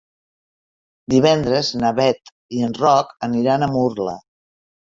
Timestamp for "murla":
3.77-4.21